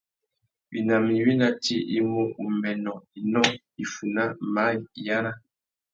Winama 0.71 1.09
iwí 1.19 1.33
ná 1.39 1.47
tsi 1.61 1.75
i 1.97 1.99
mú: 2.09 2.23
umbênô, 2.43 2.93
inó, 3.21 3.41
iffuná, 3.83 4.23
maye, 4.53 4.79
iyara. 4.99 5.31